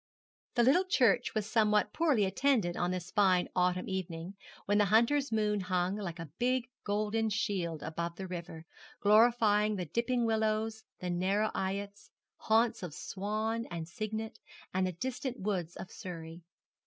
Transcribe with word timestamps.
The 0.55 0.63
little 0.63 0.85
church 0.85 1.35
was 1.35 1.45
somewhat 1.45 1.93
poorly 1.93 2.25
attended 2.25 2.75
on 2.75 2.89
this 2.89 3.11
fine 3.11 3.47
autumn 3.55 3.87
evening, 3.87 4.33
when 4.65 4.79
the 4.79 4.85
hunter's 4.85 5.31
moon 5.31 5.59
hung 5.59 5.95
like 5.95 6.17
a 6.17 6.31
big 6.39 6.69
golden 6.83 7.29
shield 7.29 7.83
above 7.83 8.15
the 8.15 8.25
river, 8.25 8.65
glorifying 8.99 9.75
the 9.75 9.85
dipping 9.85 10.25
willows, 10.25 10.83
the 11.01 11.11
narrow 11.11 11.51
eyots, 11.53 12.09
haunts 12.37 12.81
of 12.81 12.95
swan 12.95 13.67
and 13.69 13.87
cygnet, 13.87 14.39
and 14.73 14.87
the 14.87 14.91
distant 14.93 15.37
woodlands 15.39 15.75
of 15.75 15.91
Surrey. 15.91 16.41